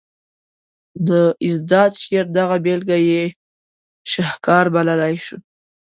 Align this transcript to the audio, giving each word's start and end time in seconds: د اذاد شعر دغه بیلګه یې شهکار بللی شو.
د 1.07 1.09
اذاد 1.49 1.91
شعر 2.03 2.25
دغه 2.37 2.55
بیلګه 2.65 2.97
یې 3.09 3.23
شهکار 4.11 4.65
بللی 4.73 5.15
شو. 5.25 5.37